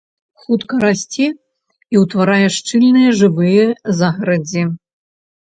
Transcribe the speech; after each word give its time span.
Хутка 0.43 0.77
расце 0.83 1.27
і 1.27 1.95
ўтварае 2.05 2.47
шчыльныя 2.57 3.09
жывыя 3.21 3.69
загарадзі. 4.01 4.67